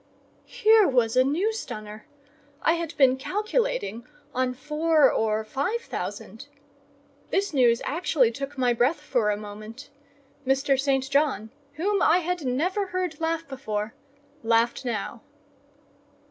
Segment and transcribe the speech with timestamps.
[0.47, 6.47] Here was a new stunner—I had been calculating on four or five thousand.
[7.29, 9.91] This news actually took my breath for a moment:
[10.43, 10.79] Mr.
[10.79, 11.07] St.
[11.07, 13.93] John, whom I had never heard laugh before,
[14.41, 15.21] laughed now.